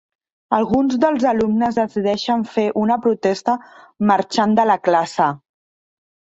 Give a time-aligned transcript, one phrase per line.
[0.59, 3.57] Alguns dels alumnes decideixen fer una protesta
[4.15, 5.33] marxant de la classe.